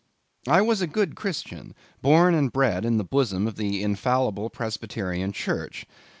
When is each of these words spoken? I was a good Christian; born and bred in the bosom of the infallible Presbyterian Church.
I 0.47 0.61
was 0.63 0.81
a 0.81 0.87
good 0.87 1.13
Christian; 1.15 1.75
born 2.01 2.33
and 2.33 2.51
bred 2.51 2.85
in 2.85 2.97
the 2.97 3.03
bosom 3.03 3.45
of 3.45 3.53
the 3.55 3.83
infallible 3.83 4.49
Presbyterian 4.49 5.31
Church. 5.31 5.85